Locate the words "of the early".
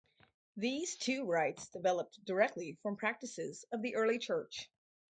3.71-4.17